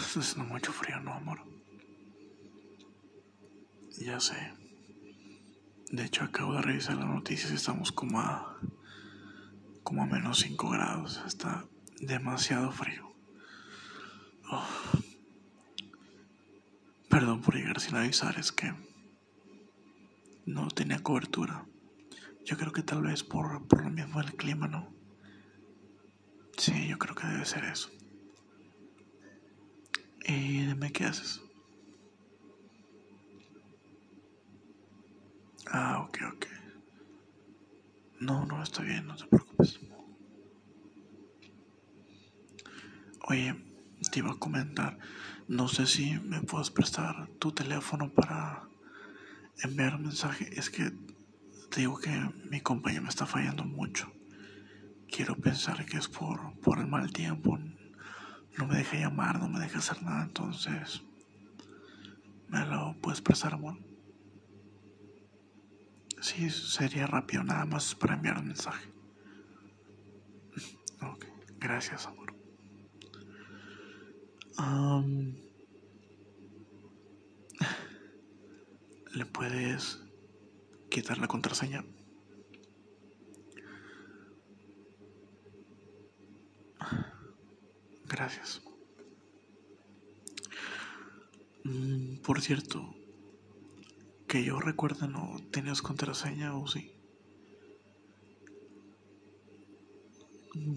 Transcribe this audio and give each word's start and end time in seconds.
Está 0.00 0.20
haciendo 0.20 0.44
mucho 0.44 0.72
frío, 0.72 1.00
¿no, 1.00 1.12
amor? 1.12 1.40
Ya 3.98 4.18
sé. 4.20 4.52
De 5.90 6.04
hecho, 6.04 6.24
acabo 6.24 6.54
de 6.54 6.62
revisar 6.62 6.96
las 6.96 7.06
noticias 7.06 7.52
y 7.52 7.54
estamos 7.54 7.92
como 7.92 8.20
a. 8.20 8.58
como 9.82 10.02
a 10.02 10.06
menos 10.06 10.40
5 10.40 10.70
grados. 10.70 11.22
Está 11.26 11.66
demasiado 12.00 12.70
frío. 12.72 13.14
Oh. 14.50 14.66
Perdón 17.08 17.42
por 17.42 17.54
llegar 17.54 17.80
sin 17.80 17.96
avisar, 17.96 18.38
es 18.38 18.52
que. 18.52 18.74
no 20.46 20.68
tenía 20.68 21.02
cobertura. 21.02 21.66
Yo 22.44 22.56
creo 22.56 22.72
que 22.72 22.82
tal 22.82 23.02
vez 23.02 23.22
por, 23.22 23.66
por 23.66 23.82
lo 23.82 23.90
mismo 23.90 24.20
del 24.20 24.34
clima, 24.34 24.68
¿no? 24.68 24.93
Sí, 26.56 26.88
yo 26.88 26.98
creo 26.98 27.14
que 27.14 27.26
debe 27.26 27.44
ser 27.44 27.64
eso. 27.64 27.90
Y 30.26 30.64
dime 30.66 30.92
qué 30.92 31.04
haces. 31.04 31.42
Ah, 35.70 36.06
ok, 36.06 36.18
ok. 36.34 36.46
No, 38.20 38.46
no, 38.46 38.62
está 38.62 38.82
bien, 38.82 39.06
no 39.06 39.16
te 39.16 39.26
preocupes. 39.26 39.80
Oye, 43.26 43.54
te 44.10 44.18
iba 44.20 44.32
a 44.32 44.38
comentar, 44.38 44.98
no 45.48 45.68
sé 45.68 45.86
si 45.86 46.18
me 46.20 46.40
puedes 46.42 46.70
prestar 46.70 47.28
tu 47.38 47.52
teléfono 47.52 48.12
para 48.12 48.68
enviar 49.62 49.96
un 49.96 50.02
mensaje. 50.02 50.48
Es 50.58 50.70
que 50.70 50.92
te 51.70 51.80
digo 51.80 51.98
que 51.98 52.10
mi 52.50 52.60
compañía 52.60 53.00
me 53.00 53.08
está 53.08 53.26
fallando 53.26 53.64
mucho. 53.64 54.12
Quiero 55.14 55.36
pensar 55.36 55.86
que 55.86 55.98
es 55.98 56.08
por, 56.08 56.58
por 56.58 56.80
el 56.80 56.88
mal 56.88 57.12
tiempo. 57.12 57.56
No 58.58 58.66
me 58.66 58.78
deja 58.78 58.96
llamar, 58.96 59.38
no 59.38 59.48
me 59.48 59.60
deja 59.60 59.78
hacer 59.78 60.02
nada, 60.02 60.24
entonces... 60.24 61.02
¿Me 62.48 62.66
lo 62.66 62.96
puedes 63.00 63.20
prestar, 63.20 63.54
amor? 63.54 63.78
Sí, 66.20 66.50
sería 66.50 67.06
rápido, 67.06 67.44
nada 67.44 67.64
más 67.64 67.94
para 67.94 68.14
enviar 68.14 68.38
un 68.38 68.48
mensaje. 68.48 68.92
Ok, 71.02 71.26
gracias, 71.58 72.06
amor. 72.06 72.34
¿Le 79.14 79.26
puedes 79.26 80.00
quitar 80.90 81.18
la 81.18 81.28
contraseña? 81.28 81.84
Gracias. 88.24 88.62
Mm, 91.64 92.16
por 92.22 92.40
cierto, 92.40 92.94
que 94.26 94.42
yo 94.42 94.60
recuerdo 94.60 95.06
no 95.08 95.36
tienes 95.52 95.82
contraseña 95.82 96.56
o 96.56 96.66
sí. 96.66 96.90
Mm, 100.54 100.76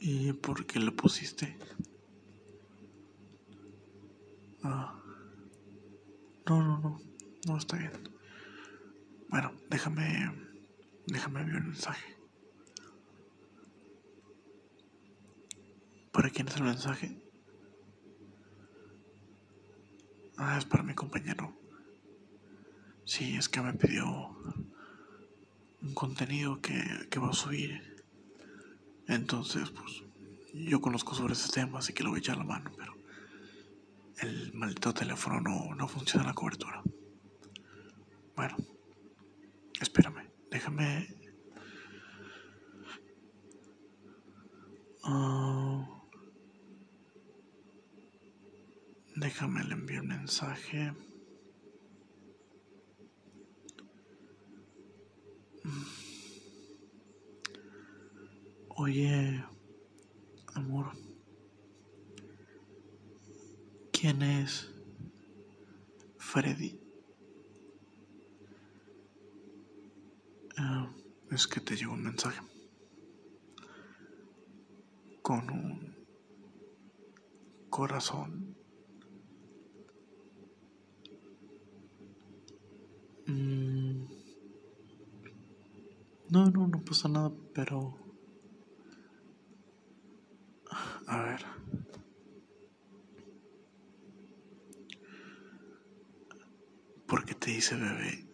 ¿Y 0.00 0.32
por 0.34 0.66
qué 0.66 0.78
le 0.78 0.92
pusiste? 0.92 1.56
Ah. 4.62 5.00
No, 6.46 6.62
no, 6.62 6.78
no. 6.78 7.00
No 7.46 7.56
está 7.56 7.78
bien. 7.78 7.92
Bueno, 9.30 9.50
déjame. 9.70 10.30
Déjame 11.06 11.42
ver 11.42 11.54
el 11.54 11.64
mensaje. 11.64 12.15
¿Para 16.26 16.34
quién 16.34 16.48
es 16.48 16.56
el 16.56 16.64
mensaje? 16.64 17.22
Ah, 20.36 20.58
es 20.58 20.64
para 20.64 20.82
mi 20.82 20.92
compañero. 20.92 21.56
Sí, 23.04 23.36
es 23.36 23.48
que 23.48 23.60
me 23.60 23.74
pidió 23.74 24.36
un 25.82 25.94
contenido 25.94 26.60
que, 26.60 26.82
que 27.12 27.20
va 27.20 27.28
a 27.28 27.32
subir. 27.32 28.04
Entonces, 29.06 29.70
pues, 29.70 30.02
yo 30.52 30.80
conozco 30.80 31.14
sobre 31.14 31.34
ese 31.34 31.52
tema, 31.52 31.78
así 31.78 31.92
que 31.92 32.02
lo 32.02 32.10
voy 32.10 32.16
a 32.16 32.22
echar 32.22 32.38
la 32.38 32.42
mano, 32.42 32.72
pero 32.76 32.96
el 34.18 34.52
maldito 34.52 34.92
teléfono 34.92 35.40
no, 35.40 35.76
no 35.76 35.86
funciona 35.86 36.26
la 36.26 36.34
cobertura. 36.34 36.82
Bueno, 38.34 38.56
espérame, 39.80 40.28
déjame... 40.50 41.06
déjame 49.16 49.64
le 49.64 49.74
enviar 49.74 50.02
un 50.02 50.08
mensaje. 50.08 50.92
Oye, 58.68 59.42
amor. 60.54 60.92
¿Quién 63.90 64.22
es 64.22 64.70
Freddy? 66.18 66.78
Ah, 70.58 70.92
es 71.30 71.46
que 71.46 71.60
te 71.60 71.74
llegó 71.74 71.94
un 71.94 72.02
mensaje 72.04 72.40
con 75.22 75.50
un 75.50 75.96
corazón. 77.70 78.65
No, 86.36 86.50
no, 86.50 86.66
no 86.68 86.84
pasa 86.84 87.08
nada, 87.08 87.32
pero... 87.54 87.96
A 91.06 91.22
ver. 91.22 91.40
¿Por 97.06 97.24
qué 97.24 97.34
te 97.34 97.52
dice 97.52 97.76
bebé? 97.76 98.28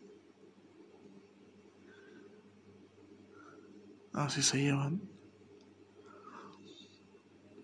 Así 4.14 4.42
se 4.42 4.58
llevan. 4.58 5.02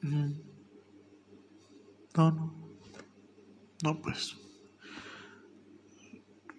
Mm. 0.03 0.33
No, 2.17 2.31
no. 2.31 2.77
No, 3.83 4.03
pues. 4.03 4.37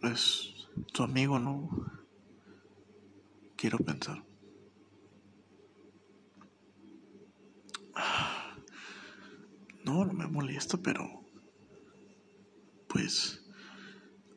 Pues 0.01 0.53
tu 0.91 1.03
amigo, 1.03 1.39
no. 1.39 1.98
Quiero 3.59 3.77
pensar. 3.77 4.23
No, 9.83 10.05
no 10.05 10.13
me 10.13 10.27
molesta, 10.27 10.77
pero. 10.77 11.25
Pues 12.87 13.43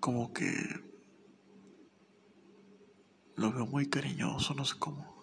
como 0.01 0.33
que 0.33 0.51
lo 3.37 3.53
veo 3.53 3.67
muy 3.67 3.89
cariñoso, 3.89 4.55
no 4.55 4.65
sé 4.65 4.75
cómo. 4.81 5.23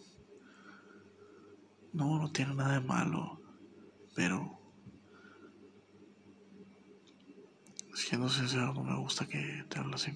No, 1.91 2.19
no 2.19 2.31
tiene 2.31 2.55
nada 2.55 2.75
de 2.75 2.87
malo, 2.87 3.41
pero 4.15 4.61
siendo 7.93 8.29
sincero, 8.29 8.73
no 8.73 8.83
me 8.83 8.97
gusta 8.97 9.27
que 9.27 9.65
te 9.67 9.77
hable 9.77 9.95
así. 9.95 10.11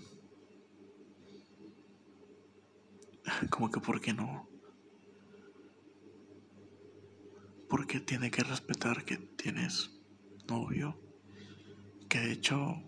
Como 3.50 3.70
que, 3.70 3.80
¿por 3.80 4.02
qué 4.02 4.14
no? 4.14 4.48
Porque 7.68 8.00
tiene 8.00 8.30
que 8.30 8.44
respetar 8.44 9.06
que 9.06 9.18
tienes 9.18 9.92
novio, 10.48 11.00
que 12.08 12.20
de 12.20 12.32
hecho 12.34 12.84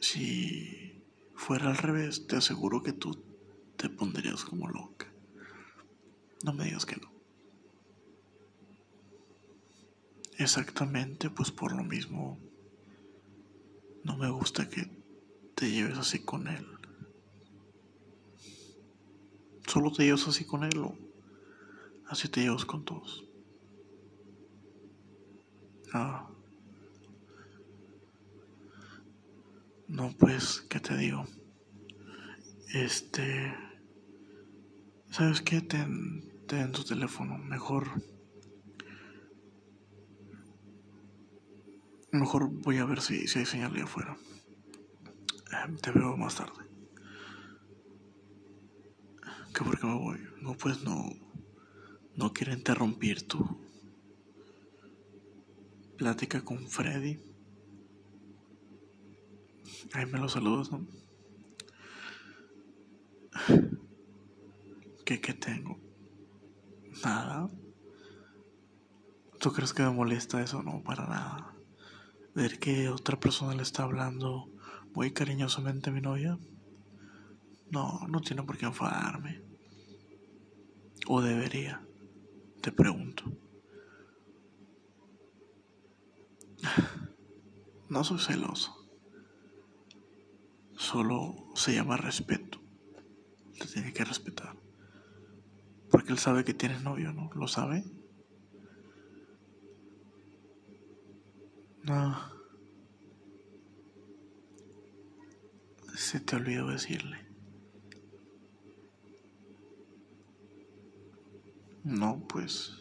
si 0.00 1.02
fuera 1.34 1.68
al 1.68 1.76
revés, 1.76 2.26
te 2.26 2.36
aseguro 2.36 2.82
que 2.82 2.92
tú 2.92 3.22
te 3.76 3.88
pondrías 3.88 4.44
como 4.44 4.68
loca. 4.68 5.06
No 6.44 6.52
me 6.52 6.64
digas 6.64 6.86
que 6.86 6.96
no. 6.96 7.10
Exactamente, 10.38 11.30
pues 11.30 11.50
por 11.50 11.72
lo 11.72 11.82
mismo, 11.82 12.38
no 14.04 14.16
me 14.16 14.30
gusta 14.30 14.68
que 14.68 14.88
te 15.54 15.70
lleves 15.70 15.98
así 15.98 16.20
con 16.20 16.46
él. 16.46 16.77
Solo 19.68 19.92
te 19.92 20.04
llevas 20.04 20.26
así 20.26 20.46
con 20.46 20.64
él 20.64 20.78
o 20.78 20.96
así 22.08 22.28
te 22.28 22.40
llevas 22.40 22.64
con 22.64 22.86
todos. 22.86 23.24
Ah. 25.92 26.26
No, 29.88 30.14
pues, 30.18 30.62
¿qué 30.70 30.80
te 30.80 30.96
digo? 30.96 31.26
Este... 32.72 33.54
¿Sabes 35.10 35.42
qué? 35.42 35.60
Ten, 35.60 36.32
ten 36.46 36.72
tu 36.72 36.82
teléfono. 36.84 37.36
Mejor... 37.36 38.02
Mejor 42.10 42.48
voy 42.48 42.78
a 42.78 42.86
ver 42.86 43.02
si, 43.02 43.28
si 43.28 43.40
hay 43.40 43.46
señal 43.46 43.74
de 43.74 43.82
afuera. 43.82 44.16
Em, 45.62 45.76
te 45.76 45.90
veo 45.90 46.16
más 46.16 46.36
tarde. 46.36 46.67
¿Qué 49.58 49.64
por 49.64 49.80
qué 49.80 49.86
me 49.88 49.94
voy? 49.94 50.20
No, 50.40 50.56
pues 50.56 50.84
no. 50.84 51.10
No 52.14 52.32
quiero 52.32 52.52
interrumpir 52.52 53.26
tu 53.26 53.44
plática 55.96 56.44
con 56.44 56.68
Freddy. 56.68 57.18
Ahí 59.94 60.06
me 60.06 60.20
lo 60.20 60.28
saludas, 60.28 60.70
¿no? 60.70 60.86
¿Qué, 65.04 65.20
¿Qué 65.20 65.34
tengo? 65.34 65.76
Nada. 67.02 67.50
¿Tú 69.40 69.52
crees 69.52 69.72
que 69.72 69.82
me 69.82 69.90
molesta 69.90 70.40
eso? 70.40 70.62
No, 70.62 70.84
para 70.84 71.04
nada. 71.08 71.56
Ver 72.32 72.60
que 72.60 72.90
otra 72.90 73.18
persona 73.18 73.56
le 73.56 73.62
está 73.64 73.82
hablando 73.82 74.52
muy 74.94 75.10
cariñosamente 75.10 75.90
a 75.90 75.92
mi 75.92 76.00
novia. 76.00 76.38
No, 77.72 78.06
no 78.06 78.20
tiene 78.20 78.44
por 78.44 78.56
qué 78.56 78.66
enfadarme. 78.66 79.47
O 81.10 81.22
debería. 81.22 81.80
Te 82.60 82.70
pregunto. 82.70 83.24
No 87.88 88.04
soy 88.04 88.18
celoso. 88.18 88.86
Solo 90.76 91.46
se 91.54 91.74
llama 91.74 91.96
respeto. 91.96 92.60
Te 93.58 93.66
tiene 93.66 93.94
que 93.94 94.04
respetar. 94.04 94.54
Porque 95.90 96.12
él 96.12 96.18
sabe 96.18 96.44
que 96.44 96.52
tienes 96.52 96.82
novio, 96.82 97.14
¿no? 97.14 97.30
¿Lo 97.32 97.48
sabe? 97.48 97.82
No. 101.84 102.18
Se 105.96 106.20
te 106.20 106.36
olvidó 106.36 106.68
decirle. 106.68 107.27
No, 111.88 112.22
pues. 112.28 112.74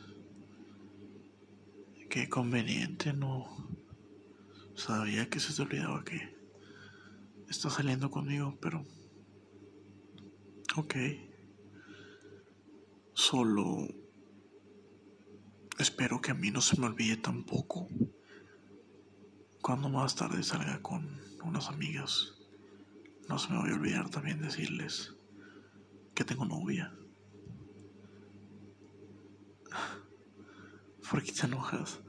Qué 2.10 2.28
conveniente, 2.28 3.14
no. 3.14 3.48
Sabía 4.76 5.30
que 5.30 5.40
se 5.40 5.54
te 5.54 5.62
olvidaba 5.62 6.04
que 6.04 6.36
está 7.48 7.70
saliendo 7.70 8.12
conmigo, 8.12 8.58
pero. 8.62 8.86
Ok. 10.76 10.96
Solo. 13.14 13.88
Espero 15.80 16.20
que 16.20 16.32
a 16.32 16.36
mí 16.36 16.52
no 16.52 16.60
se 16.60 16.78
me 16.78 16.88
olvide 16.88 17.16
tampoco. 17.16 17.88
Cuando 19.62 19.88
más 19.88 20.18
tarde 20.18 20.44
salga 20.44 20.82
con 20.82 21.08
unas 21.46 21.70
amigas, 21.70 22.34
no 23.30 23.40
se 23.40 23.54
me 23.54 23.60
voy 23.60 23.70
a 23.70 23.76
olvidar 23.76 24.10
también 24.10 24.42
decirles 24.42 25.16
que 26.14 26.26
tengo 26.26 26.44
novia. 26.44 26.94
¿Por 31.10 31.24
qué 31.24 31.32
te 31.32 31.46
enojas? 31.46 32.00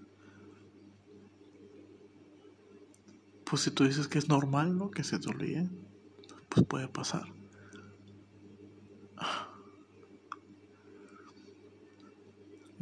Pues 3.45 3.63
si 3.63 3.71
tú 3.71 3.85
dices 3.85 4.09
que 4.09 4.19
es 4.19 4.29
normal, 4.29 4.77
¿no? 4.77 4.91
Que 4.91 5.05
se 5.05 5.19
te 5.19 5.29
olvide, 5.29 5.69
pues 6.49 6.67
puede 6.67 6.89
pasar. 6.89 7.33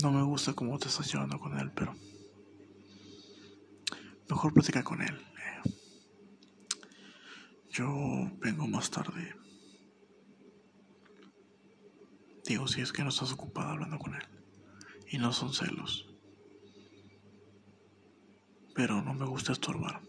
No 0.03 0.13
me 0.13 0.23
gusta 0.23 0.53
cómo 0.53 0.79
te 0.79 0.89
estás 0.89 1.11
llevando 1.13 1.39
con 1.39 1.59
él, 1.59 1.71
pero 1.75 1.95
mejor 4.29 4.53
platica 4.53 4.85
con 4.85 5.03
él. 5.03 5.19
Yo 7.71 8.31
vengo 8.39 8.67
más 8.67 8.91
tarde. 8.91 9.35
Digo, 12.45 12.67
si 12.69 12.81
es 12.81 12.93
que 12.93 13.03
no 13.03 13.09
estás 13.09 13.33
ocupada 13.33 13.73
hablando 13.73 13.99
con 13.99 14.15
él. 14.15 14.36
Y 15.09 15.19
no 15.19 15.33
son 15.33 15.53
celos. 15.53 16.09
Pero 18.75 19.03
no 19.03 19.15
me 19.15 19.27
gusta 19.27 19.53
estorbar. 19.53 20.03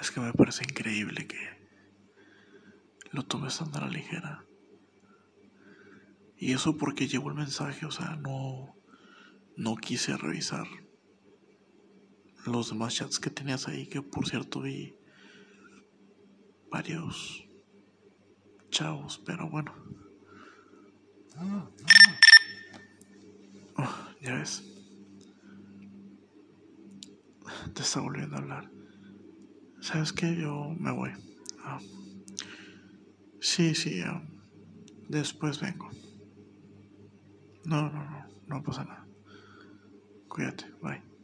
Es 0.00 0.10
que 0.10 0.20
me 0.20 0.32
parece 0.32 0.64
increíble 0.64 1.26
que 1.26 1.56
lo 3.12 3.24
tomes 3.24 3.58
tan 3.58 3.74
a 3.74 3.80
la 3.80 3.88
ligera. 3.88 4.44
Y 6.36 6.52
eso 6.52 6.76
porque 6.76 7.08
llevo 7.08 7.30
el 7.30 7.34
mensaje, 7.34 7.86
o 7.86 7.90
sea, 7.90 8.16
no, 8.16 8.76
no 9.56 9.76
quise 9.76 10.16
revisar 10.16 10.66
los 12.44 12.68
demás 12.68 12.94
chats 12.94 13.18
que 13.18 13.30
tenías 13.30 13.68
ahí, 13.68 13.86
que 13.86 14.02
por 14.02 14.28
cierto 14.28 14.60
vi 14.60 14.94
varios 16.70 17.45
chavos, 18.76 19.22
pero 19.24 19.48
bueno. 19.48 19.72
Oh, 23.78 23.94
ya 24.20 24.34
ves. 24.34 24.62
Te 27.72 27.80
está 27.80 28.00
volviendo 28.00 28.36
a 28.36 28.40
hablar. 28.40 28.70
¿Sabes 29.80 30.12
qué? 30.12 30.36
Yo 30.36 30.74
me 30.78 30.92
voy. 30.92 31.10
Ah. 31.64 31.80
Sí, 33.40 33.74
sí, 33.74 34.02
después 35.08 35.58
vengo. 35.58 35.88
No, 37.64 37.88
no, 37.90 38.04
no, 38.04 38.26
no 38.46 38.62
pasa 38.62 38.84
nada. 38.84 39.06
Cuídate, 40.28 40.66
bye. 40.82 41.15